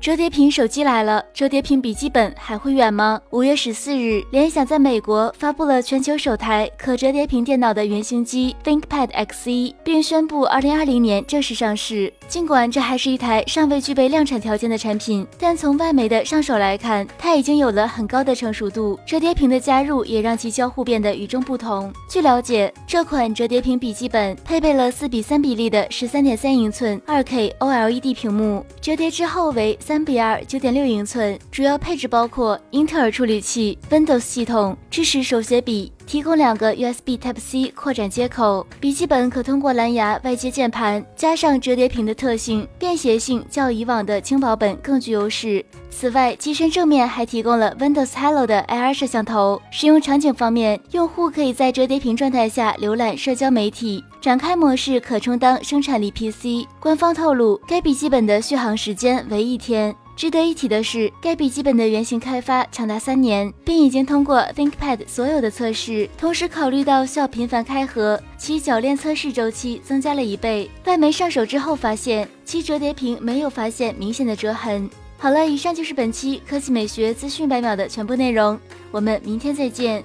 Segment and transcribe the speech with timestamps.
[0.00, 3.20] 折叠屏手机来了，折叠屏笔记本还会远吗？
[3.30, 12.12] 五月十四日，联想在美国发布了全球首台可折叠屏电脑的原型机 ThinkPad X1，并宣布二零二零年正式上市。
[12.28, 18.98] 尽管这还是一台尚未具备量产条件的产品，但从外媒的上手来看，它已经有了很高的成熟度。
[19.04, 21.92] 折叠屏的加入也让其交互变得与众不同。
[22.08, 29.76] 据了解，这款折叠屏笔记本配备了四比三比例的十三点三英寸二 K OLED 屏幕，折叠之后为。
[29.88, 38.66] 三比二九点六英寸，主要配置包括英特尔处理器、Windows 系统，支持手写笔，提供两个 USB Type C 扩展接口。
[38.78, 45.64] 笔记本可通过蓝牙外接键盘，加上折叠屏的特性，便携性较以往的轻薄本更具优势。
[45.88, 49.58] 此外，机身正面还提供了 Windows Hello 的 AR 摄像头。
[49.70, 54.04] 使用场景方面，用户可以在折叠屏状态下浏览社交媒体。
[54.20, 56.68] 展开模式可充当生产力 PC。
[56.80, 59.94] 官方透露，该笔记本的续航时间为一天。
[60.16, 66.10] 值得一提的是，该笔记本的原型开发长达三年，并已经通过 ThinkPad 所有的测试。
[66.18, 70.68] 同时，考虑到需要频繁开合，其铰链测试周期增加了一倍。
[70.86, 74.90] 外媒上手之后发现，其折叠屏没有发现明显的折痕。
[75.18, 78.58] 好了，以上就是本期科技美学资讯百秒的全部内容，
[78.90, 80.02] 我们明天再见。